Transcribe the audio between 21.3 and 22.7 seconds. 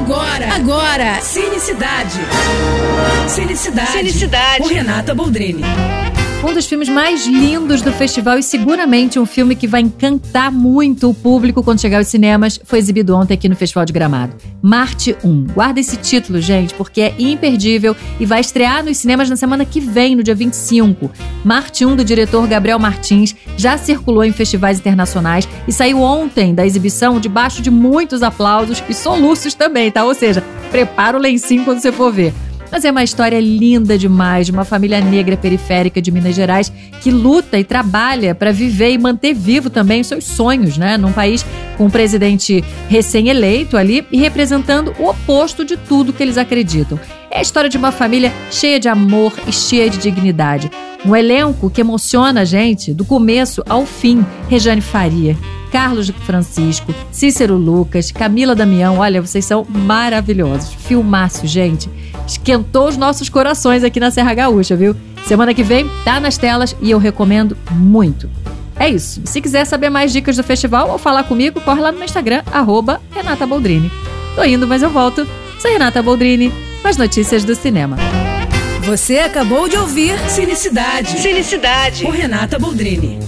Marte 1 do diretor